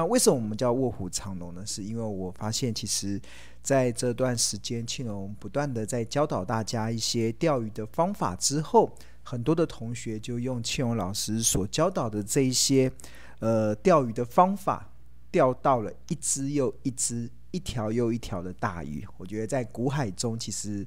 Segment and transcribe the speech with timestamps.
[0.00, 1.62] 那为什么我们叫卧虎藏龙呢？
[1.66, 3.20] 是因为我发现，其实
[3.62, 8.90] 在这段时间，庆隆不断的在教导大家一些钓鱼的方法之后，
[9.22, 12.90] 很多的同学就用庆隆老师所教导的这一些
[13.40, 14.90] 呃钓鱼的方法，
[15.30, 19.06] 钓到了一只又一只、一条又一条的大鱼。
[19.18, 20.86] 我觉得在古海中，其实。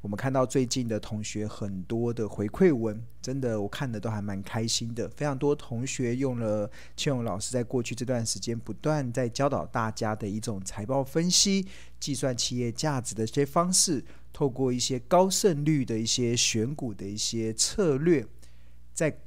[0.00, 5.08] 我们看到最近的同学很多的回馈文，真的我看的都还蛮开心的。
[5.10, 11.66] 非常多同学用了庆勇老师在过去这段时间不断在教导大家的一种财报分析、
[11.98, 18.24] 计算企业价值的这些方式，透过一些高胜率的一些选股的一些策略，
[18.94, 19.18] 在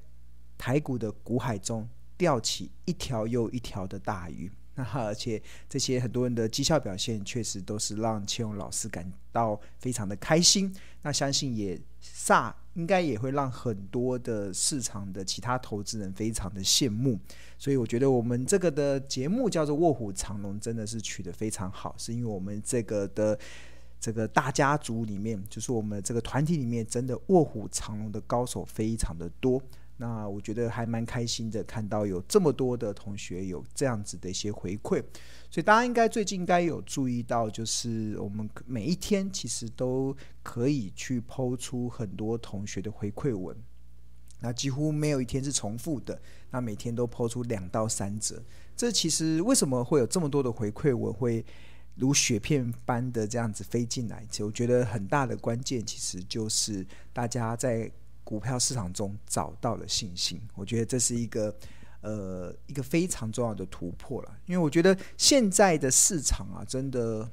[0.57, 4.49] 台股的股海中钓起一条又一条的大鱼。
[4.93, 10.73] 而且这些很多人的绩效表现，确实都是让庆隆老师感到非常的开心。
[11.03, 17.19] 那相信也煞应该也会让很多的市场的其他投资人非常的羡慕。
[17.57, 23.37] 所以我觉得我们这个的节目叫做“卧虎藏龙”，真的是取得非常好，是因为我们这个的
[23.99, 29.61] 这个大家族里面，就是我们这个团体里面，真的卧虎藏龙的高手非常的多。
[30.01, 34.99] 那我觉得还蛮开心的，看到有这么多的同学有这样子的一些回馈，
[35.47, 43.55] 所以大家应该最近应该有注意到，就是我们每一天其实都可以去抛出很多同学的回馈文，
[44.39, 48.41] 那几乎没有一天是重复的，那每天都抛出两到三则。
[48.75, 51.45] 这其实为什么会有这么多的回馈文会
[51.93, 54.25] 如雪片般的这样子飞进来？
[54.39, 57.91] 我觉得很大的关键其实就是大家在。
[58.31, 61.53] 股票市场中找到了信心，我觉得这是一个
[61.99, 64.37] 呃一个非常重要的突破了。
[64.45, 67.29] 因为我觉得现在的市场啊，真的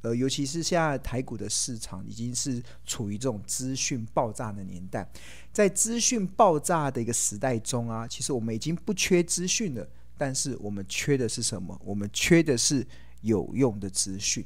[0.00, 5.08] 呃，尤其是现在台股的市场，已经是处于这种资讯爆炸的年代。
[5.52, 11.80] 在资讯爆炸的一个时代中啊，其实我们已经不缺资讯了，但是我们缺的是什么？
[11.84, 12.84] 我们缺的是
[13.20, 14.44] 有用的资讯。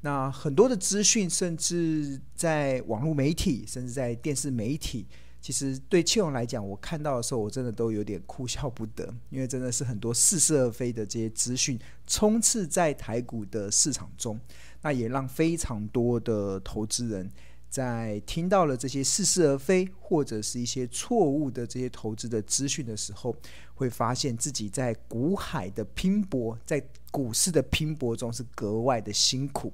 [0.00, 5.06] 那很多的资讯，甚至在网络媒体，甚至在电视媒体。
[5.44, 14.40] 其实对庆荣来讲，我看到的时候，我真的都有点哭笑不得，因为真的是很多似是而非的这些资讯充斥在台股的市场中，
[14.80, 17.30] 那也让非常多的投资人
[17.68, 23.36] 在听到了这些似是而非或者是一些错误的这些投资的资讯的时候，
[23.74, 29.70] 会发现自己在股海的拼搏，在股市的拼搏中是格外的辛苦。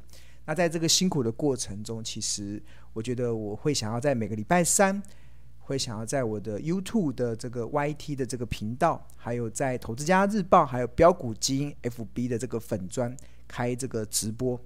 [0.47, 2.61] 那在这个辛苦的过程中，其实
[2.93, 5.01] 我觉得我会想要在每个礼拜三。
[5.71, 13.17] 会想要在我的 YouTube 的这个 YT 的这个频道，还有在投资家日报，还有标股基因 FB 的这个粉砖
[13.47, 14.61] 开这个直播，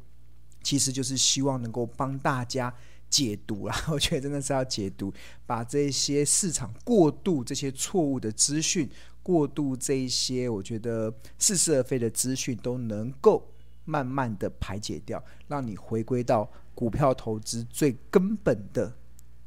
[0.63, 2.75] 其实就是希望能够帮大家
[3.11, 5.13] 解读啦， 我觉得真的是要解读，
[5.45, 8.89] 把这些市场过度这些错误的资讯，
[9.23, 13.47] 过度这些我觉得似是而非的资讯，都能够
[13.85, 18.97] 慢慢的排解掉，让你回归到股票投资最根本的。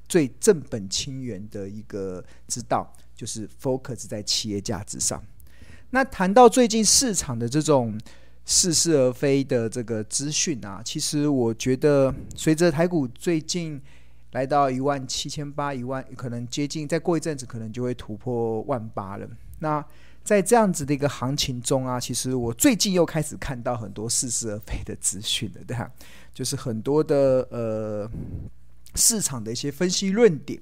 [0.08, 5.22] 最正本清源的一个之道，就是 focus 在企业价值上。
[5.90, 8.00] 那谈到最近市场的这种
[8.46, 13.82] 似是而非的这个资讯啊，其实我觉得随着台股最近
[14.32, 19.28] 来到一万七千八、一万，可能接近，再过一阵子可能就会突破万八了。
[19.60, 19.84] 那
[20.24, 25.90] 在这样子的一个行情中啊，其实我最近又开始看到很多似是而非的资讯了，对吧？
[26.34, 28.10] 就是很多的呃。
[28.98, 30.60] 市场的一些分析论点，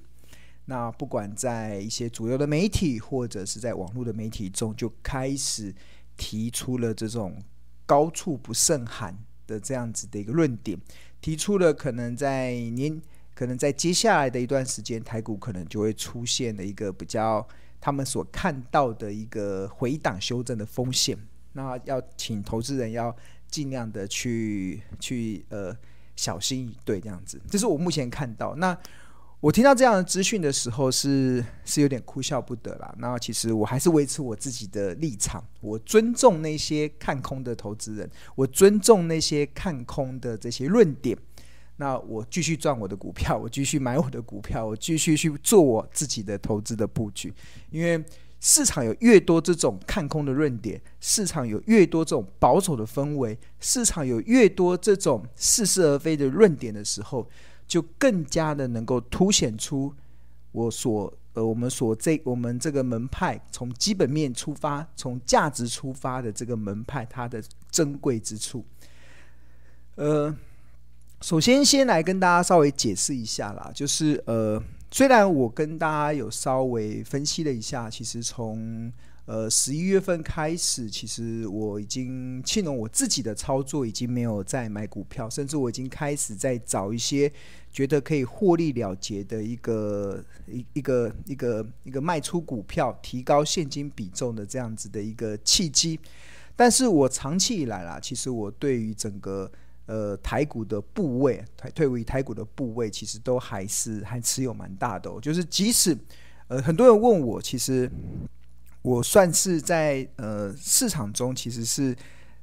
[0.65, 5.73] 那不管在一些主流的媒体或者是在网络的媒体中，就开始
[6.17, 7.41] 提出了这种
[7.85, 10.77] 高处不胜寒的这样子的一个论点，
[11.21, 13.01] 提出了可能在年，
[13.33, 17.47] 可能在接下来的一段时间，台股可能就会出现的一个比较
[17.79, 21.17] 他们所看到的一个回档修正的风险。
[21.53, 23.15] 那要请投资人要
[23.47, 25.73] 尽量的去去呃。
[26.15, 28.55] 小心以对，这样子，这是我目前看到。
[28.55, 28.77] 那
[29.39, 32.95] 我听到这样的资讯的时候是，是是有点哭笑不得啦。
[32.97, 41.17] 那其实我还是维持我自己的立场，我尊重那些看空的投资人，我尊重那些看空的这些论点。
[41.77, 47.33] 那我继续赚我的股票，我继续买我的股票，我继续去做我自己的投资的布局，
[47.69, 48.03] 因为。
[48.47, 57.27] 市场有越多这种看空的论点，市场有越多这种保守的氛围，市场有越多这种似是而非的论点的时候，
[57.65, 59.91] 就更加的能够凸显出
[60.51, 68.63] 我所呃我们所这我们这个门派从基本面出发，从价值出发的这个门派它的珍贵之处。
[69.95, 70.31] 呃，
[71.19, 74.61] 首先先来跟大家稍微解释一下啦，就是呃
[74.91, 78.91] 虽然我跟大家有稍微分析了一下，其实从
[79.25, 87.29] 呃十一月份开始，其实我已经庆隆我自己的操作已经没有再买股票，甚至我已经开始在找一些
[87.71, 95.99] 觉得可以获利了结的一个一一个一个一个卖出股票、提高现金比重的这样子的一个契机。
[96.55, 99.51] 但是我长期以来啦，其实我对于整个
[99.87, 105.19] 呃，台股的部位，台退位台股的部位，其实都还是还持有蛮大的哦。
[105.21, 105.95] 就是即使
[106.47, 107.89] 呃，很多人问我，其实
[108.81, 111.95] 我算是在呃市场中，其实是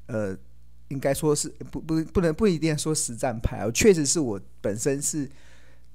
[0.06, 0.37] 呃，
[0.89, 3.71] 应该说是不不不能不一定说实战派啊。
[3.73, 5.29] 确实是我本身是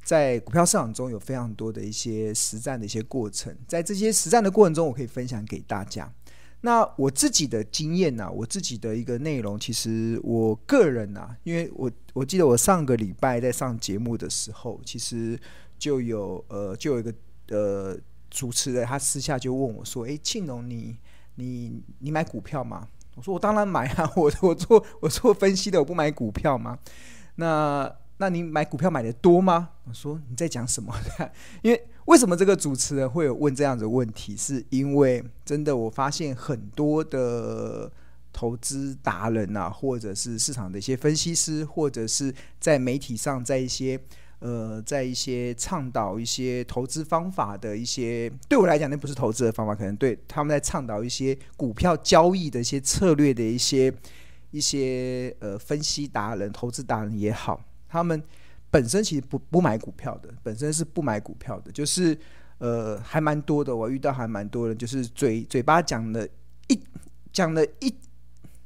[0.03, 6.13] 在股票市场中有非常多的一些实战的一些过程，在这些实战的过程中，我可以分享给大家。
[6.61, 15.39] 那我自己的经验呢、啊，我自己的一个内容，其实我个人呢、啊，因为我我记得我上个礼拜在上节目的时候，其实
[15.77, 17.13] 就有呃就有一个
[17.49, 17.97] 呃
[18.29, 20.97] 主持人，他私下就问我说：“诶，庆隆，你
[21.35, 26.79] 你你买股票吗？”我说：“我当然买啊，我我做我做分析的，我不买股票吗？”
[27.39, 29.69] 那那你买股票买的多吗？
[29.85, 30.93] 我说你在讲什么？
[31.61, 34.35] 因为为什么这个主持人会有问这样的问题？
[34.35, 37.91] 是因为真的我发现很多的
[38.33, 43.99] 投资达人啊，或者是市场的一些分析师，或者是在媒体上，在一些
[44.39, 53.93] 呃，在一些倡导一些投资方法的一些，对我来讲那不是投资的方法，可能对他们在倡导一些股票交易的一些策略的一些
[54.51, 57.63] 一些呃分析达人、投资达人也好。
[57.87, 58.21] 他们
[58.69, 62.17] 本身其实不不买股票的，本身是不买股票的，就是
[62.57, 66.27] 呃还蛮多的，我遇到还蛮多人，就是嘴嘴巴讲了
[66.67, 66.79] 一
[67.31, 67.95] 讲了一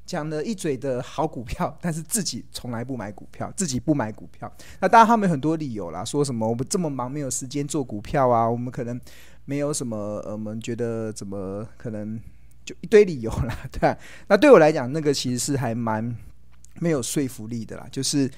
[0.03, 4.51] 讲了一嘴的好股票， 但是自己从来不买股票，自己不买股票。
[4.79, 8.99] 那当然他们有很多理由啦，说什么我们这么忙没有时间做股票啊，我们可能
[9.45, 12.19] 没有什么，我们觉得怎么可能
[12.65, 13.95] 就一堆理由啦， 对啊。
[14.27, 16.13] 那对我来讲，那个其实是还蛮
[16.79, 18.29] 没有说服力的啦，就是。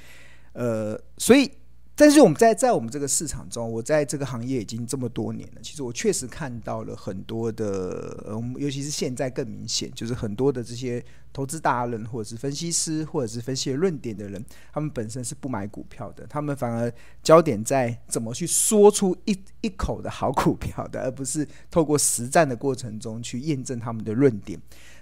[0.53, 1.51] 呃，所以，
[1.95, 5.61] 但是我们在在我们这个市场中，我在这个行业已经这么多年了。
[5.61, 16.91] 其实我确实看到了很多的，呃，尤其是现在更明显，就是很多的这些投资达人，或者是分析师，或者是分析论点的人，他们本身是不买股票的，他们反而
[17.21, 24.59] 焦点在怎么去说出一一口的好股票的，而不是透过实战的过程中去验证他们的论点。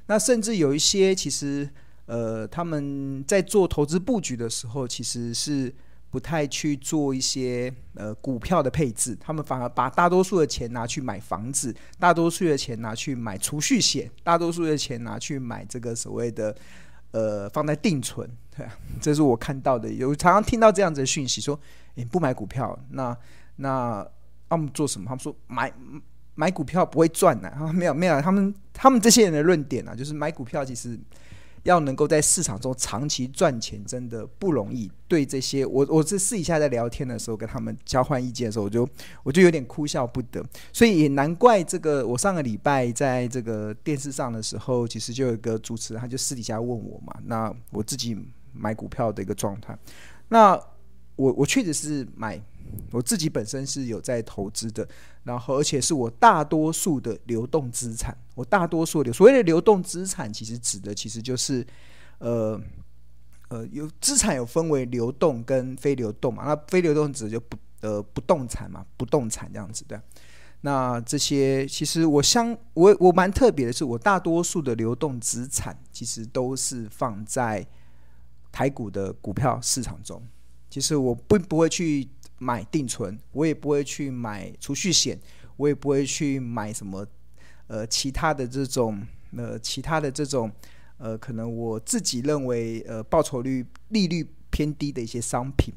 [0.07, 1.69] 那甚至有一些其实。
[2.07, 5.73] 呃，他们在做投资布局的时候，其实是
[6.09, 16.53] 不太去做一些呃股票的配置，他们反而把大多数的钱拿去买房子，大多数的钱拿去买储蓄险，大多数的钱拿去买这个所谓的
[17.11, 21.57] 呃放在定存，对啊，这是我看到的，有常常听到这样子的讯息，说
[21.93, 23.17] 你不买股票，那
[23.55, 24.05] 那
[24.49, 25.05] 他们做什么？
[25.07, 25.71] 他们说买
[26.35, 30.99] 买股票不会赚的啊， 没有没有，他们他们这些人的论点啊，就是买股票其实。
[31.63, 34.91] 要能够在市场中长期赚钱，真的不容易。
[35.07, 38.89] 对这些，我我是私底下在聊天的时候，跟他们交换意见的时候，我就
[39.23, 40.43] 我就有点哭笑不得。
[40.71, 48.17] 所以也难怪这个，我上个礼拜在这个电视上的时候，其实就有一个主持人，他就私底下问我嘛，那我自己
[48.53, 49.77] 买股票的一个状态。
[50.29, 50.53] 那
[51.15, 52.41] 我我确实是买。
[52.91, 54.87] 我自己本身是有在投资的，
[55.23, 58.17] 然后而且是我大多数的流动资产。
[58.35, 61.65] 我大多数的所谓的流动资产，其实指的其实就是，
[62.19, 62.59] 呃
[63.49, 66.43] 呃，有资产有分为流动跟非流动嘛。
[66.45, 70.01] 那非流动指的就不呃不动产嘛，不动产这样子的。
[70.61, 77.65] 那这些其实我相我我蛮特别的是，我大多数的流动资产其实都是放在
[78.51, 80.21] 台股的股票市场中。
[80.69, 82.09] 其实我不不会去。
[82.43, 85.15] 买定存，我也不会去买储蓄险，
[85.57, 87.05] 我也不会去买什么
[87.67, 88.99] 呃其他的这种
[89.37, 90.51] 呃其他的这种
[90.97, 95.71] 呃可能我自己认为呃报酬率利率偏低的一些商品。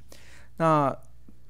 [0.57, 0.91] 那、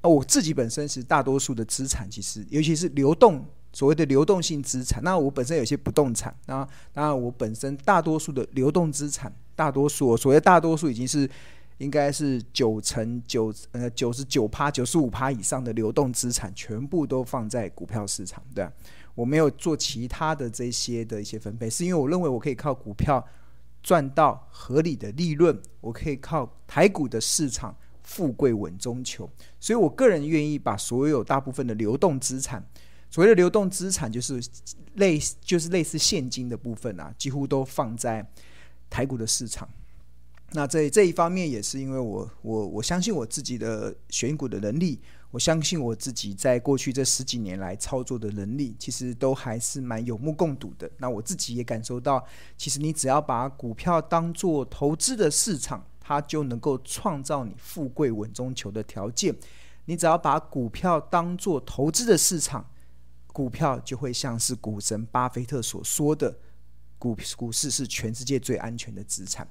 [0.01, 5.01] 我自己本身是大多数的资产，其实尤其是流动所谓的流动性资产。
[5.01, 11.29] 那我本身有些不动产，那当然我本身大多数的流动资产，大多数所谓大多数已经是。
[11.77, 18.65] 应该是九成九呃九十九趴九十五趴以上的流动资产全部都放在股票市场，对，
[19.13, 23.25] 我没有做其他的这些的一些分配，是因为我认为我可以靠股票
[23.83, 29.29] 赚到合理的利润，我可以靠台股的市场富贵稳中求，
[29.59, 32.65] 所以我个人愿意把所有大部分的流动资产，
[33.09, 34.41] 所谓的流动资产就是
[34.93, 38.25] 类就是类似现金的部分啊，几乎都放在
[38.89, 39.67] 台股的市场。
[40.55, 50.89] 那这这一方面也是因为我我我相信我自己的选股的能力，我相信我自己在过去这十几年来操作的能力，其实都还是蛮有目共睹的。
[50.97, 59.35] 那我自己也感受到，其实你只要把股票当做投资的市场，它就能够创造你富贵稳中求的条件。
[59.83, 62.65] 你只要把股票当做投资的市场，
[63.27, 66.33] 股票就会像是股神巴菲特所说的。
[66.97, 69.45] 股股市是全世界最安全的资产。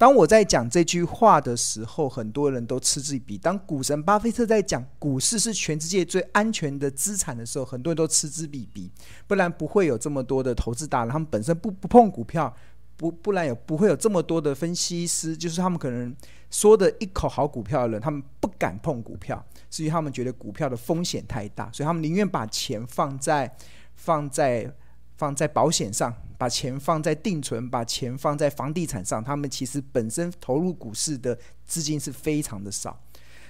[0.00, 3.36] 当我在讲这句话的时候，很多人都嗤之以鼻。
[3.36, 8.90] 当股神巴菲特在讲股市是全世界最安全的资产的时候，很多人都嗤之以鼻。
[9.26, 12.50] 不然不会有这么多的投资达人，他们本身不不碰股票，
[12.96, 16.16] 不不然有不会有这么多的分析师，就是他们可能
[16.50, 23.54] 说的一口好股票的人，他们不敢碰股票，是因为他们觉得股票的风险太大，所以他们宁愿把钱放在
[23.96, 24.74] 放在
[25.20, 26.10] 放在保险上。
[26.40, 32.98] 把钱放在定存，把钱放在房地产上，他们其实本身投入股市的资金是非常的少。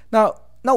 [0.08, 0.28] 那
[0.62, 0.72] 那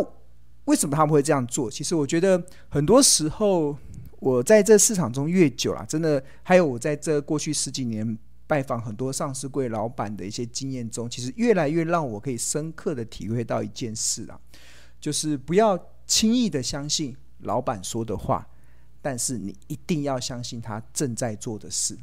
[0.65, 1.71] 为什么他们会这样做？
[1.71, 3.75] 其实我觉得很多时候
[4.19, 14.39] 我在这市场中越久了，真的还有我在这过去十几年拜访很多上市柜老板的一些经验中，其实越来越让我可以深刻的体会到一件事啊，
[15.01, 18.47] 就是不要轻易的相信老板说的话。
[19.03, 21.97] 但是你一定要相信他正在做的事，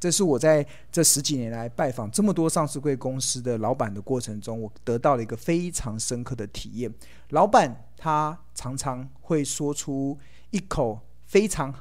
[0.00, 6.90] 这是我在这十几年来拜访这么多上市贵公司的老板的过程中，我得到了一个非常深刻的体验。
[7.28, 10.18] 老板他常常会说出
[10.50, 11.74] 一口非常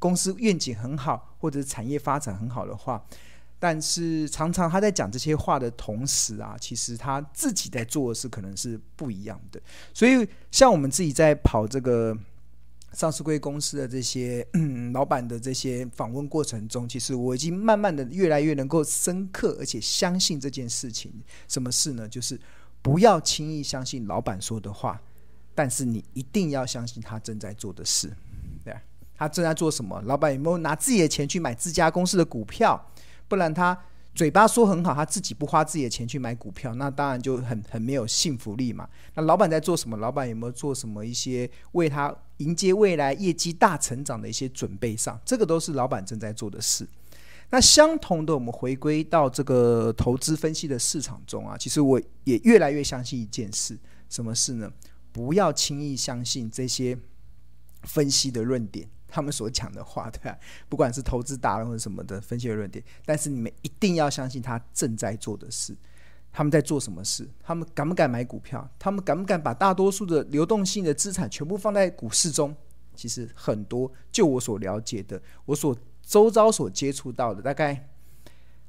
[0.00, 3.00] 公司愿景很好或者产业发展很好的话，
[3.60, 9.62] 但是常常他在讲这些话的同时啊，其实他自己在做的事可能是不一样的。
[9.94, 12.18] 所以像我们自己在跑这个。
[12.92, 14.46] 上市柜公司的这些、
[14.92, 21.12] 老板的这些访问过程中，其实我已经慢慢的越来越能够深刻而且相信这件事情。
[21.46, 22.08] 什么事呢？
[22.08, 22.40] 就是
[22.80, 25.00] 不要轻易相信老板说的话，
[25.54, 28.10] 但是你一定要相信他正在做的事。
[28.64, 28.74] 对，
[29.14, 30.00] 他正在做什么？
[30.02, 32.90] 老板有没有拿自己的钱去买自家公司的股票？
[33.28, 33.78] 不然他。
[34.14, 38.88] 嘴巴说很好，他自己不花自己的钱去买股票，那当然就很很没有信服力嘛。
[39.12, 39.94] 那老板在做什么？
[39.98, 45.20] 老板有没有做什么一些为他迎接未来业绩大成长的一些准备上？
[45.24, 46.86] 这个都是老板正在做的事。
[47.50, 53.78] 那相同的，我们回归到这个投资分析的市场中啊，其实我也越来越相信一件事，
[54.08, 54.70] 什么事呢？
[55.12, 56.98] 不要轻易相信这些
[57.84, 58.88] 分析的论点。
[59.08, 60.36] 他们所讲的话，对吧？
[60.68, 65.74] 不管是投资达人或者什么的分析的论点，但是你们一定要相信他正在做的事。
[66.36, 67.26] 他们在做什么事？
[67.42, 68.68] 他们敢不敢买股票？
[68.78, 72.54] 他们敢不敢把大多数的流动性的资产全部放在股市中？
[72.94, 77.88] 其实很多，就我所了解的，我所周遭所接触到的，大概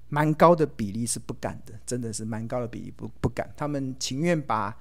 [0.07, 3.53] 蛮高的比例是不敢的，真的是蛮高的比例不不敢。
[3.57, 4.74] 他们情愿把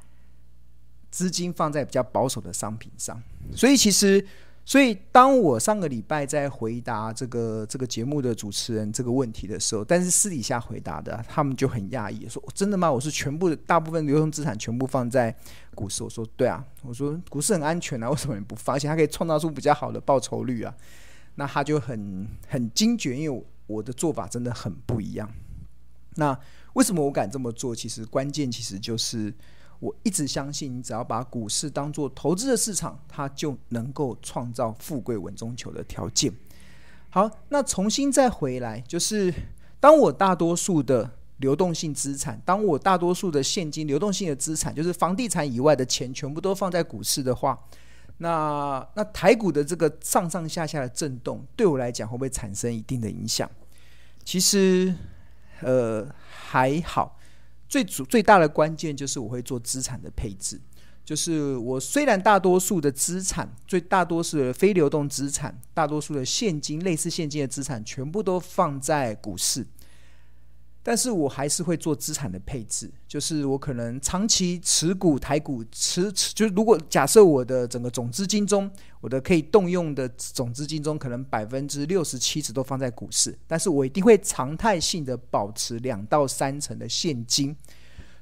[1.10, 3.20] 资金放在比较保守的商品上。
[3.56, 4.24] 所以其实。
[4.68, 12.90] 所以，当我上个礼拜在回答这个这个节目的主持人这个问题的时候，但是私底下回答的，他们就很讶异，说：“真的吗？
[12.90, 15.32] 我是全部的大部分流动资产全部放在
[15.72, 18.74] 股市。”我说：“对啊，我说股市很安全啊，为什么你不放？
[18.74, 20.74] 而且它可以创造出比较好的报酬率啊。”
[21.36, 25.32] 那他就很很惊觉，因为我的做法真的很不一样。
[26.16, 26.36] 那
[26.72, 27.72] 为什么我敢这么做？
[27.72, 29.32] 其实关键其实就是。
[29.78, 36.32] 我一直相信，你只要把股市当做投资的市场，它就能够创造富贵稳中求的条件。
[37.10, 39.32] 好，那重新再回来，就是
[39.78, 47.58] 当我大多数的流动性资产，当我大多数的现金流动性的资产，就是房地产以外的钱，全部都放在股市的话，
[48.18, 53.50] 那那台股的这个上上下下的震动，对我来讲会不会产生一定的影响？
[54.24, 54.94] 其实，
[55.60, 57.18] 呃，还好。
[57.68, 60.60] 最主最大的关键就是我会做资产的配置，
[61.04, 69.66] 就是我虽然大多数的资产，最大多数的非流动资产，大多数的现金，类似现金的资产，全部都放在股市。
[70.88, 87.56] 但是我还是会做资产的配置，就是我可能长期持股台股持持，就如果假设我的整个总资金中，我的可以动用的总资金中，可能百分之六十七十都放在股市，但是我一定会常态性的保持两到三成的现金，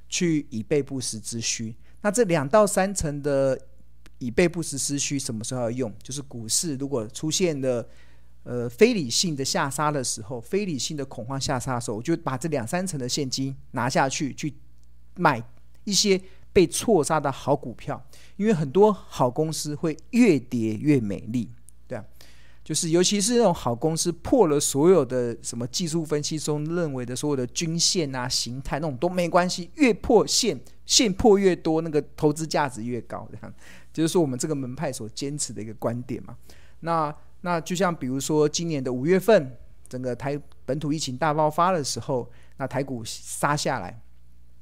[0.08, 1.76] 去以备不时之需。
[2.00, 3.60] 那这两到三成的
[4.16, 5.94] 以备不时之需什么时候要用？
[6.02, 7.86] 就是股市如果出现了。
[8.44, 14.54] 呃，非理性的下杀的时候，非理性的恐慌下杀的时候，我就把这两三成的现金拿下去，去
[15.16, 15.42] 买
[15.84, 16.20] 一些
[16.52, 18.00] 被错杀的好股票，
[18.36, 21.50] 因为很多好公司会越跌越美丽，
[21.88, 22.04] 对啊。
[22.62, 33.54] 就是尤其是那种好公司破了所有的什么技术分析中认为的所有的均线啊、形态那种都没关系，越破线线破越多，那个投资价值越高，这样
[33.92, 36.34] 就是说我们这个门派所坚持的一个观点嘛。
[36.80, 39.56] 那那就像比如说今年的五月份，
[39.88, 44.00] 整个台本土疫情大爆发的时候，那台股杀下来，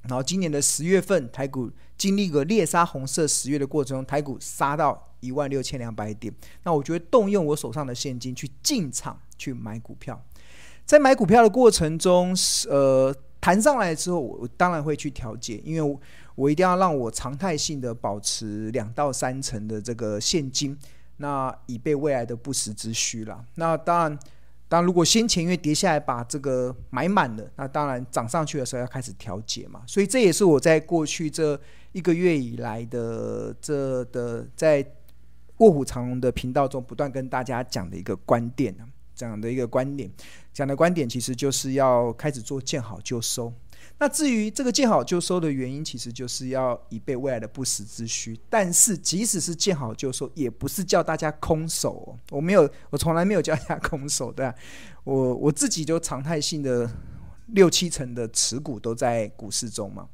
[0.03, 5.09] 然后今年的十月份，台股经历个猎杀红色十月的过程中，台股杀到。
[5.23, 6.35] 一万六千两百点，
[6.65, 10.21] 那我觉得动用我手上的现金去进场去买股票，
[10.85, 12.37] 在买股票的过程中，
[12.69, 16.01] 呃，弹上来之后，我当然会去调节，因为我，
[16.35, 20.77] 我一定要让我常态性的保持两到三成的这个现金，
[21.23, 23.43] 那以备未来的不时之需啦。
[23.55, 24.19] 那当然，
[24.69, 29.83] 当如果先前因为跌下来把这个买满了，那当然涨上去的时候要开始调节嘛。
[29.87, 31.59] 所以这也是我在过去这
[31.93, 34.87] 一个月以来的这的在。
[35.59, 38.75] 卧虎藏龙的频道中不断跟大家讲的一个观点，
[39.15, 40.11] 讲的一个观点，
[40.53, 43.53] 讲的观点其实就是要开始做见好就收。
[44.03, 48.37] 那至于这个见好就收的原因，其实就是要以备未来的不时之需。
[48.51, 52.19] 但是即使是见好就收，也不是叫大家空手哦。
[52.33, 54.53] 我没有，我从来没有叫大家空手的。
[55.05, 56.91] 我我自己就常态性的
[57.51, 60.09] 六七成的持股都在股市中嘛。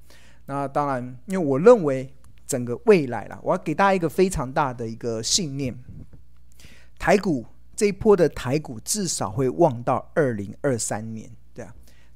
[0.44, 2.12] 那当然，因为我认为。
[2.46, 5.78] 整个未来啦，我要给大家一个非常大的一个信念：
[6.98, 7.44] 台股
[7.76, 11.30] 这一波的台股至少会旺到二零二三年，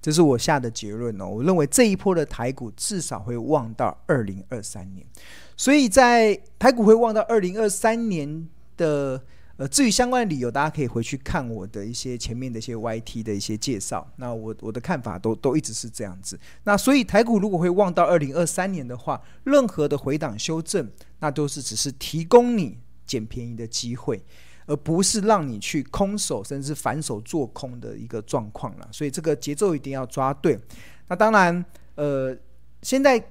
[0.02, 1.26] 这是我下的结论哦。
[1.26, 5.06] 我认为这一波的台股至少会旺到二零二三年，
[5.56, 9.23] 所以在台股会旺到二零二三年的。
[9.59, 14.11] 呃，至于相关的理由，大家可以回去看我的一些前面的一些 YT 的一些介绍。
[14.16, 16.40] 那我我的看法都都一直是这样子。
[16.64, 20.90] 那所以台股如果会旺到二零二三年的话，任何的回档修正，
[21.21, 24.25] 那都是只是提供你捡便宜的机会，
[24.66, 28.88] 而不是让你去空手甚至反手做空的一个状况了。
[28.90, 30.59] 所以这个节奏一定要抓对。
[31.09, 31.64] 那当然，
[31.95, 32.37] 呃，
[32.83, 33.23] 现在。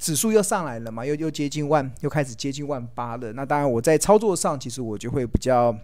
[0.00, 3.32] 指数又上来了嘛，又又接近万，又开始接近万八了。
[3.32, 5.76] 那当然，我在操作上其实我就会比较，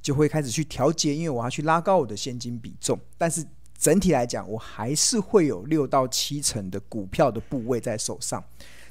[0.00, 2.98] 就会开始去调节，因为我要去拉高我的现金比重。
[3.18, 3.44] 但是
[3.76, 8.42] 整体来讲，我还是会有六到七成的股票的部位在手上。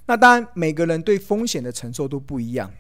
[0.06, 2.72] 那当然，每个人对风险的承受都不一样，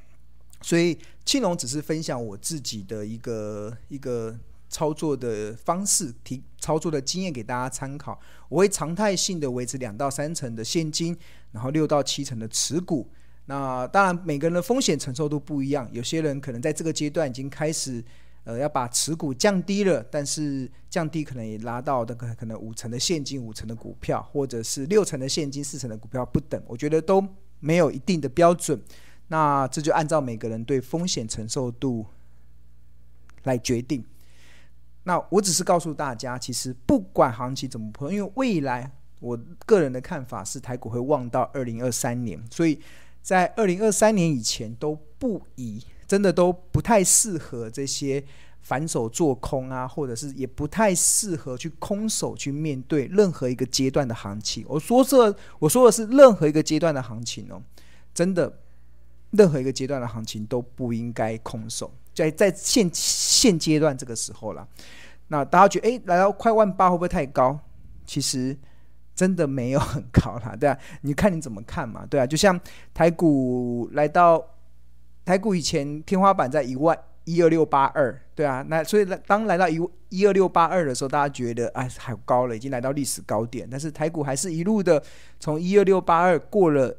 [0.62, 4.38] 所以庆龙只是分享我自己的一个一个。
[4.74, 8.18] 操作的方式，提操作的经验给大家参考。
[8.48, 11.14] 我会常态性的维持两到三成的现金，
[11.52, 13.06] 然后六到七成的持股。
[13.48, 15.90] 那当然，每个人的风险承受度不一样。
[15.92, 18.02] 有些人可能在这个阶段已经开始，
[18.46, 26.64] 呃，要把持股降低了，但是降低可能也拉到那个可能五成的现金、五成的股票，或者是六成的现金、四成的股票不等。
[26.66, 27.22] 我觉得都
[27.60, 28.82] 没有一定的标准。
[29.32, 32.06] 那这就按照每个人对风险承受度
[33.44, 34.04] 来决定。
[35.04, 38.92] 那我只是告诉大家，其实不管行情怎么破，因为未来
[39.22, 42.78] 我个人的看法是台股会旺到二零二三年，所以
[43.22, 48.22] 在二零二三年以前都不宜，真的都不太适合这些
[48.60, 54.66] 反手做空啊，或者是也不太适合去空手去面对任何一个阶段的行情。
[54.68, 57.64] 我说这，我说的是任何一个阶段的行情哦，
[58.14, 58.60] 真的，
[59.32, 61.92] 任何一个阶段的行情都不应该空手。
[62.14, 64.68] 在在现现阶段这个时候了，
[65.30, 67.58] 那大家觉得哎，来到快万八会不会太高？
[68.06, 68.56] 其实
[69.16, 72.60] 真的没有很高啦，对啊，你看你怎么看嘛，对啊，就像
[72.94, 74.44] 台股来到
[75.24, 85.02] 台股以前天花板在一万一二六八二，对啊，那所以当来到一一二六八二的时候，大家觉得哎，好高了，已经来到历史高点，但是台股还是一路的
[85.40, 86.94] 从一二六八二过了、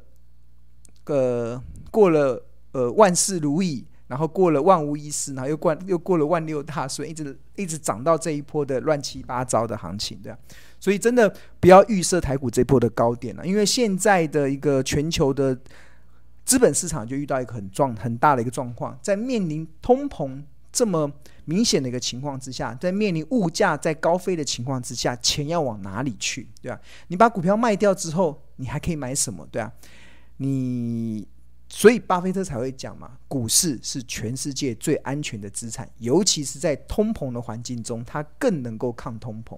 [1.05, 1.61] 呃、
[1.91, 3.85] 过了呃万事如意。
[4.05, 10.37] 然后过了万无一失，然后又过又过了万六大顺，一直一直涨到这一波的乱七八糟的行情，对啊，
[10.79, 15.57] 所以真的不要预设台股这波的高点了，因为现在的一个全球的
[16.45, 21.11] 资本市场就遇到一个很状很大的一个状况，在面临通膨这么
[21.45, 26.47] 明显的一个情况之下，在面临物价在高飞的情况之下，钱要往哪里去？
[26.61, 29.47] 对啊，你把股票卖掉之后，你还可以买什么？
[29.51, 29.71] 对啊，
[30.43, 31.27] 你。
[31.69, 39.57] 所以巴菲特才会讲嘛，股市是全世界最安全的资产，尤其是在通膨的环境中，它更能够抗通膨。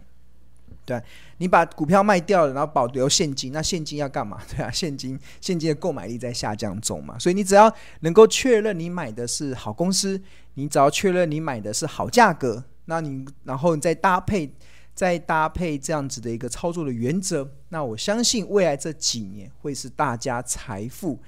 [0.86, 1.02] 对，
[1.39, 4.39] 你把股票卖掉了，然后保留现金， 那现金要干嘛？
[4.50, 7.19] 对啊，现金现金的购买力在下降中嘛。
[7.19, 7.69] 所以你只要
[8.00, 10.21] 能够确认你买的是好公司，
[10.54, 14.50] 你只要确认你买的是好价格，那你然后你再搭配
[14.95, 21.19] 再搭配这样子的一个操作的原则，那我相信未来这几年会是大家财富。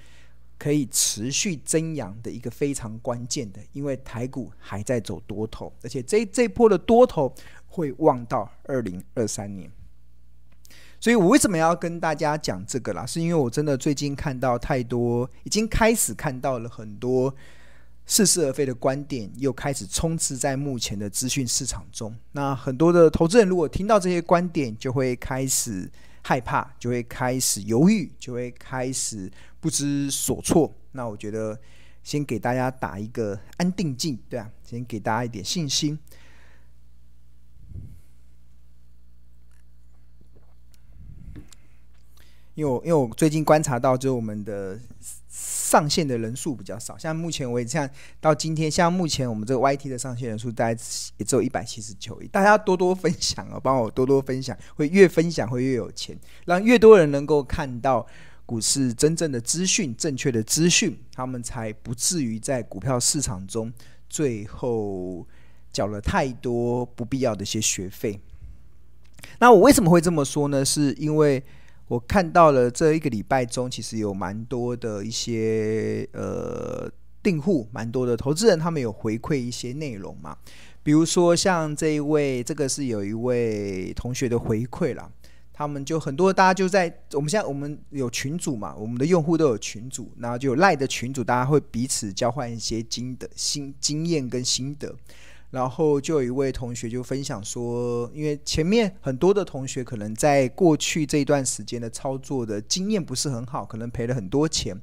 [0.59, 7.31] 可以持续增扬的一个非常关键的，因为台股还在走多头，而且这这波的多头
[7.67, 9.69] 会望到二零二三年。
[10.99, 13.05] 所以我为什么要跟大家讲这个啦？
[13.05, 17.31] 是因为我真的最近看到太多，已经开始看到了很多
[18.09, 22.15] 似是而非的观点，又开始充斥在目前的资讯市场中。
[22.31, 25.91] 那很多的投资人如果听到这些观点，就会开始
[26.23, 30.73] 害怕，就会开始犹豫，就会开始不知所措。
[30.93, 31.59] 那我觉得
[32.01, 35.99] 先给大家打一个安定剂，对啊，先给大家一点信心。
[42.55, 44.79] 因为我因为我最近观察到，就是我们的
[45.67, 47.89] 上线的人数比较少，像目前为止，像
[48.21, 50.81] 到今天，像目前我们这个 YT 的上线人数大概
[51.17, 52.27] 也只有一百七十九亿。
[52.29, 58.07] 大家多多分享哦，帮我多多分享，会越分享会越有钱，让越多人能够看到
[58.45, 63.69] 股市真正的资讯、正确的资讯，他们才不至于在股票市场中
[64.07, 65.27] 最后
[65.73, 68.17] 缴了太多不必要的一些学费。
[69.39, 70.63] 那我为什么会这么说呢？
[70.63, 71.43] 是因为。
[71.87, 76.91] 我看到了这一个礼拜中，其实有蛮多的一些呃
[77.23, 80.37] 订户，蛮多的投资人，他们有回馈一些内容嘛。
[80.83, 85.09] 比如说像这一位，这个是有一位同学的回馈啦，
[85.53, 94.95] 他们就很多，大家就在我们现在我们有群组嘛，我们的用户都有群组，然后就有赖的群组，大家会彼此交换一些经的心经验跟心得。
[95.49, 104.75] 然后就有一位同学就分享说，因为前面很多的同学可能在过去这一段时间的操作的经验不是很好，可能赔了很多钱，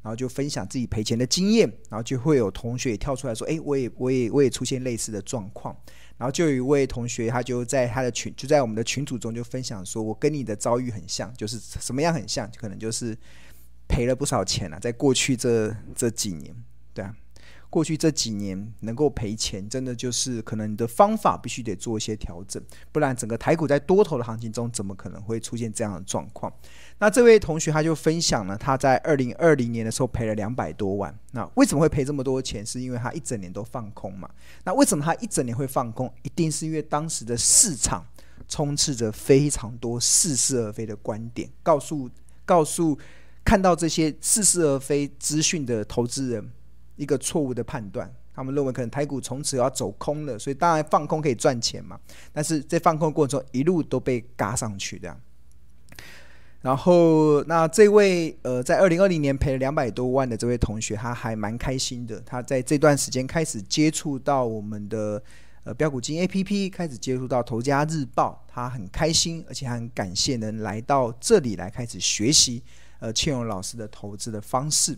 [0.00, 5.76] 然后就分享自己赔钱的经验，然后就会有同学也跳出来说，哎，我也我也我也出现类似的状况，
[6.16, 13.18] 然后就有一位同学他就在他的群就在我们的群组中就分享说，我跟你的遭遇很像，就是什么样很像，可能就是
[13.88, 16.54] 赔了不少钱啊，在过去这这几年，
[16.94, 17.12] 对啊。
[17.70, 22.62] 过去这几年能够赔钱，真的就是可能你的方法必须得做一些调整，
[22.92, 26.52] 不然整个台股在多头的行情中，怎么可能会出现这样的状况？
[26.98, 31.18] 那这位同学他就分享了他在二零二零年的时候赔了两百多万。
[31.30, 32.64] 那为什么会赔这么多钱？
[32.64, 34.28] 是因为他一整年都放空嘛？
[34.64, 36.12] 那为什么他一整年会放空？
[36.22, 38.06] 一定是因为当时的市场
[38.46, 42.10] 充斥着非常多似是而非的观点，告诉
[42.44, 42.98] 告诉
[43.42, 46.50] 看到这些似是而非资讯的投资人。
[46.96, 51.98] 一个错误的判断，他们认为可能台股从此要走空了，所以当然放空可以赚钱嘛。
[52.32, 55.18] 但是在放空过程中，一路都被嘎上去这样。
[56.60, 62.20] 然后，那这位呃，在二零二零年赔了两百多万的这位同学，他还蛮开心的。
[62.20, 65.20] 他在这段时间开始接触到我们的
[65.64, 72.62] 呃标股金 APP，开始接触到投家日报，他很开心，而且很感谢能来到这里来开始学习。
[73.02, 74.96] 呃，庆荣老师的投资的方式。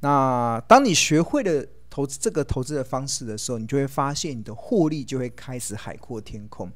[0.00, 6.70] 那当你学会了投资这个投资的方式的时候，你就会发现你的获利就会开始海阔天空。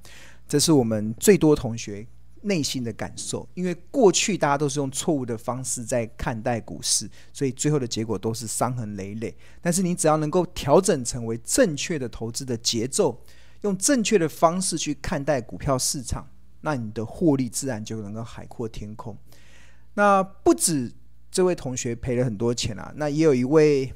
[0.49, 2.07] 这是我们最多同学
[2.41, 9.37] 内心的感受，因为过去大家都是用错误的方式在看待股市，所以最后的结果都是伤痕累累。
[9.61, 13.23] 但是你只要能够调整成为正确的投资的节奏，
[13.61, 16.27] 用正确的方式去看待股票市场，
[16.63, 19.15] 那你的获利自然就能够海阔天空。
[19.95, 20.93] 那不止
[21.31, 23.93] 这位同学赔了很多钱啊，那也有一位，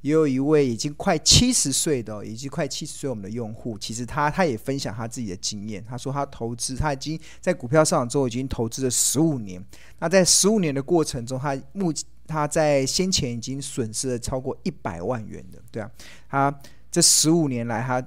[0.00, 5.84] 也有一位已经快七十岁的，已经快七十岁我们的用户，其实他他也分享他自己的经验。
[5.88, 9.64] 他说他投资，他已经在股票市场中已经投资了十五年。
[9.98, 11.92] 那在十五年的过程中，他目
[12.26, 15.90] 他在先前已经损失了超过一百万元的，对啊，
[16.28, 18.06] 他这十五年来他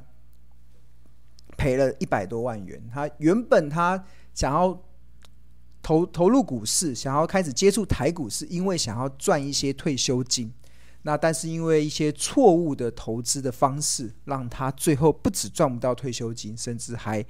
[1.55, 2.81] 赔了一百多万元。
[2.93, 4.83] 他原本他想要。
[5.87, 10.51] 投投入股市，想要开始接触台股，是因为想要赚一些退休金。
[11.03, 17.25] 那但是因为一些错误的投资的方式，让他最后不止赚不到退休金，甚至还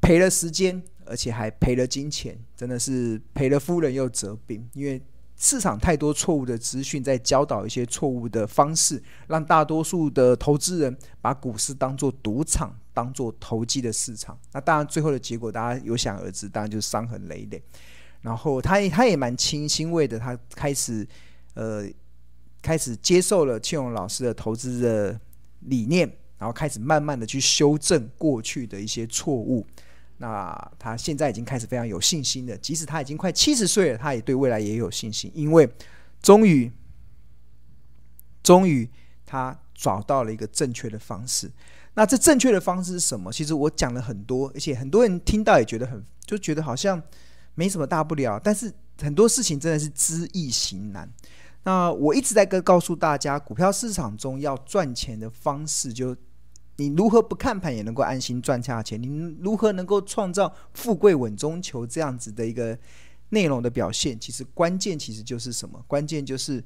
[0.00, 4.68] 赔了时间，而且还赔了金钱，真的是赔了夫人又折兵。
[4.72, 5.00] 因为
[5.36, 14.38] 市场太多错误的资讯，在教导一些错误的方式，让大多数的投资人把股市当作赌场，当做投机的市场。
[14.52, 17.62] 那当然，最后的结果大家有想而知，当然就是伤痕累累。
[18.20, 21.08] 然后他也他也蛮轻欣慰的，他开始
[21.54, 21.88] 呃
[22.60, 25.18] 开始接受了庆荣老师的投资的
[25.60, 29.66] 理念，然后开始慢慢的去修正过去的一些错误。
[30.18, 35.66] 那他现在已经开始非常有信心了，即使他已经快七十岁了，他也对未来也有信心，因为
[36.20, 36.70] 终于，
[38.42, 38.86] 终于
[39.24, 41.50] 他找到了一个正确的方式。
[42.00, 43.30] 那这正确的方式是什么？
[43.30, 47.02] 其实我讲了很多，而且很多人听到也觉得很，就觉得好像
[47.54, 48.40] 没什么大不了。
[48.42, 51.06] 但是很多事情真的是知易行难。
[51.64, 56.16] 那我一直在跟告诉大家，股票市场中要赚钱的方式，就
[56.76, 62.78] 你如何不看盘也能够安心赚下钱，你如何能够创造富贵稳中求这样子的一个
[63.28, 65.78] 内容的表现，其实关键其实就是什么？
[65.86, 66.64] 关键就是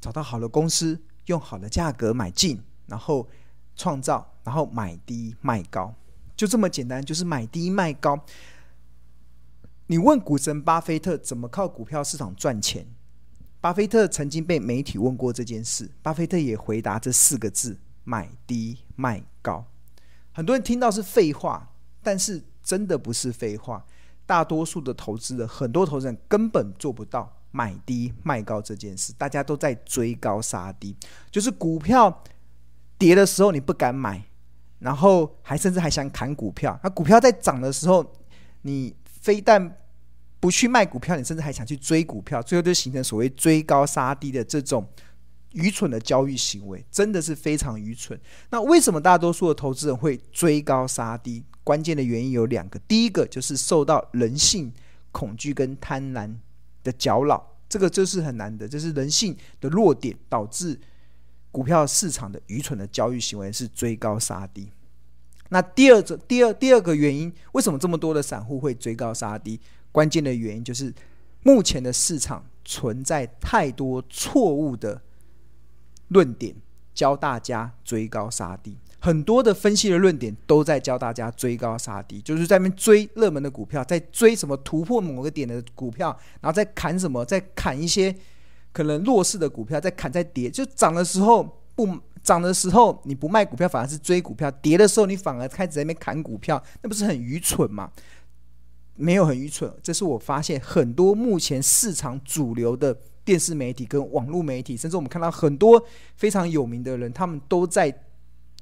[0.00, 3.28] 找到好的公司，用好的价格买进，然后
[3.76, 5.94] 创造，然后买低卖高，
[6.34, 8.18] 就这么简单，就是买低卖高。
[9.86, 12.86] 你问股神巴菲特怎么靠股票市场赚钱？
[13.60, 19.64] 巴菲特曾经被媒体问过这件事，巴菲特也回答这四个字：买低卖高。
[20.32, 23.84] 很多人听到是废话，但是真的不是废话。
[24.26, 29.12] 大多数的投资人，很多投资人根本做不到买低卖高这件事。
[29.16, 30.96] 大家都在追高杀低，
[31.30, 32.22] 就是股票
[32.98, 34.24] 跌的时候你不敢买，
[34.78, 36.78] 然后还甚至还想砍股票。
[36.82, 38.12] 那股票在涨的时候，
[38.62, 38.94] 你。
[39.26, 39.76] 非但
[40.38, 44.86] 不去卖股票，你甚至还想去追股票，最后就形成所谓追高杀低的这种
[45.54, 48.16] 愚蠢的交易行为，真的是非常愚蠢。
[48.50, 51.44] 那为什么大多数的投资人会追高杀低？
[51.64, 54.72] 关键的原因有两个，第一个就是受到人性
[55.10, 56.32] 恐惧跟贪婪
[56.84, 60.80] 的搅扰，这个就是很难的，就是人性的弱点导致
[61.56, 64.70] 股票市场的愚蠢的交易行为是追高杀低。
[65.48, 69.58] 那第二个、第二、第二个原因，为什么这么多的散户会追高杀低？
[69.90, 70.92] 关键的原因就是，
[71.44, 75.00] 目前的市场存在太多错误的
[76.08, 76.54] 论点，
[76.92, 78.76] 教大家追高杀低。
[78.98, 86.08] 很多的分析的论点都在教大家追高杀低，就是在那边追热门的股票，在追什么突破某个点的股票，
[86.42, 88.14] 然后再砍什么，再砍一些
[88.76, 91.42] 可能弱势的股票，在砍在跌，就涨的时候
[91.74, 91.88] 不。
[92.22, 97.88] 涨的时候你不卖股票，反而是追股票；跌的时候你反而开始在那边砍股票，那不是很愚蠢吗？
[98.96, 102.92] 没有很愚蠢，这是我发现很多目前市场主流的
[103.24, 105.80] 电视媒体跟网络媒体，甚至我们看到很多
[106.16, 107.96] 非常有名的人，他们都在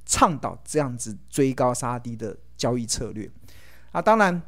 [0.05, 3.31] 倡导这样子追高杀低的交易策略。
[3.93, 4.43] 啊，当然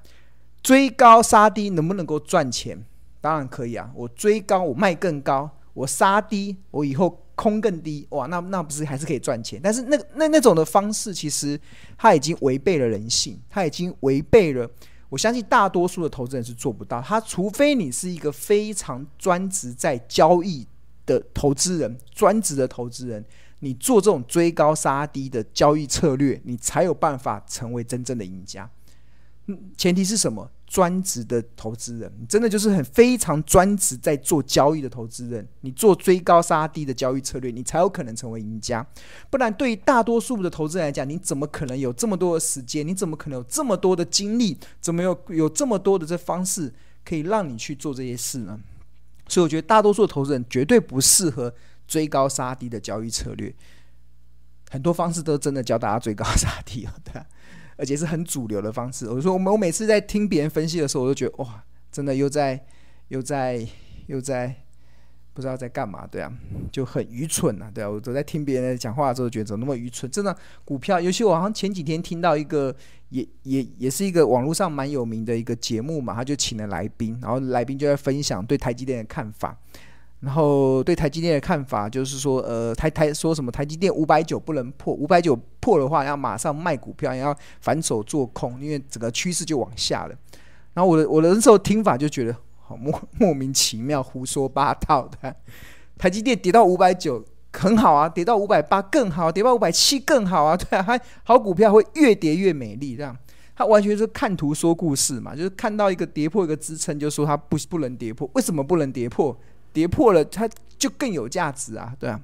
[0.63, 2.85] 追高杀低能不能够赚钱？
[3.23, 3.91] 当然可以啊！
[3.95, 7.23] 我追高，我卖更高；我杀低，我以后。
[7.37, 9.61] 空更低哇，那那不是还是可以赚钱？
[9.63, 11.61] 但是那那那种的方式，其实
[11.99, 14.67] 它已经违背了人性，它已经违背了。
[15.11, 17.03] 我相信大多数的投资人是做不到。
[17.03, 20.67] 他除非你是一个非常专职在交易
[21.05, 23.23] 的投资人，专职的投资人，
[23.59, 28.71] 你做这种追高杀低的交易策略，你才有办法成为真正的赢家。
[29.49, 30.51] 嗯，前提是什么？
[30.67, 35.47] 专职的投资人，你真的就是很非常专职在做交易的投资人。
[35.61, 38.85] 你做追高杀低的交易策略，你才有可能成为赢家。
[39.31, 42.87] 不然，对于大多数的投资人来讲，你怎么可能有这么多的时间？
[42.87, 44.59] 你怎么可能有这么多的精力？
[44.81, 46.75] 怎么有有这么多的这方式
[47.05, 48.59] 可以让你去做这些事呢？
[49.29, 51.55] 所以，我觉得大多数的投资人绝对不适合
[51.87, 53.55] 追高杀低的交易策略。
[54.69, 57.23] 很多方式都真的教大家追高杀低了，对。
[57.77, 59.09] 而且是很主流的方式。
[59.09, 62.65] 我说，我我每次在听别人分析的时候，我都觉得哇，真的又在
[63.09, 63.67] 又在
[64.07, 64.55] 又在
[65.33, 66.33] 不知道在干嘛，对啊，
[66.73, 67.91] 就很愚蠢啊，对啊。
[67.91, 70.11] 我都在听别人讲话的时候，觉得怎么那么愚蠢？
[70.11, 70.35] 真的，
[70.65, 72.75] 股票，尤其我好像前几天听到一个，
[73.11, 79.59] 也也也是一个网络上蛮有名的一个节目嘛，他就请了来宾，然后来宾就在分享对台积电的看法。
[80.21, 90.15] 然后对台积电的看法就是说，呃，台台说什么台积电五百九不能破，五百九破的话要马上卖股票，要反手做空，因为整个趋势就往下了。
[90.73, 95.37] 然后我的我的那时候听法就觉得好莫莫名其妙，胡说八道的。
[95.99, 103.17] 台积电跌到五百九很好啊，跌到五百八更好，跌到五百七更好啊， 对啊，还好股票会越跌越美丽，这样。
[103.55, 109.35] 他完全是看图说故事嘛，就是看到一个跌破一个支撑，就说它不不能跌破，为什么不能跌破？
[109.77, 112.19] 跌破了，它就更有价值啊，对啊，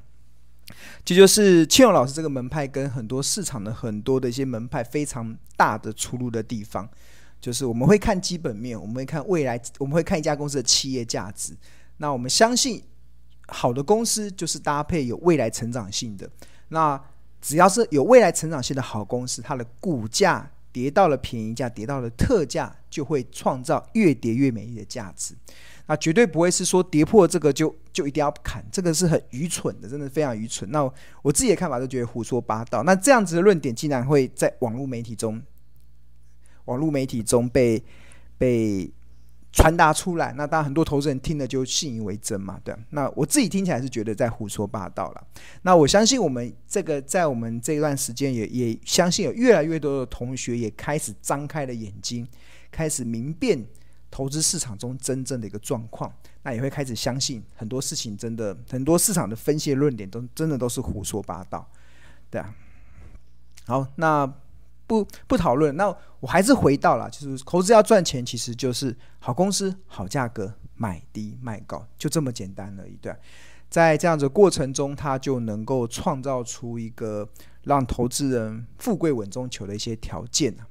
[1.05, 6.88] 这就，是庆荣老师这个门派跟很多市场的很多的一些门派非常大的出入的地方，
[7.38, 11.55] 就是我们会看基本面，我们会看未来，我们会看一家公司的企业价值。
[11.99, 12.83] 那我们相信，
[13.49, 16.27] 好的公司就是搭配有未来成长性的。
[16.69, 16.99] 那
[17.43, 25.35] 只要是有未来成长性的好公司，它的股价跌到了便宜价，跌到了特价，就会创造越跌越美丽的价值。
[25.92, 30.70] 那绝对不会是说跌破这个就就一定要砍，这个是很愚蠢的，真的非常愚蠢。
[30.70, 32.83] 那我自己的看法都觉得胡说八道。
[32.85, 35.42] 那这样子的论点竟然会在网络媒体中，
[36.64, 37.85] 网络媒体中被
[38.38, 38.90] 被
[39.52, 42.74] 传达出来，那当然很多投资人听了就信以为真嘛，对。
[42.88, 45.26] 那我自己听起来是觉得在胡说八道了。
[45.61, 52.26] 那我相信我们这个在我们这一段时间也也相信有越来越多的同学也开始张开了眼睛，
[52.70, 53.62] 开始明辨。
[54.12, 61.66] 投资市场中真正的一个状况，那也会开始相信很多事情真的很多市场的分析论点都真的都是胡说八道，
[62.31, 62.55] 对啊。
[63.64, 64.27] 好，那
[64.87, 73.16] 不不讨论，那我还是回到了，就是投资要赚钱，其实就是好公司、好价格，买低卖高，就这么简单而已，对啊。
[73.70, 77.27] 在这样子过程中，它就能够创造出一个
[77.62, 80.68] 让投资人富贵稳中求的一些条件啊。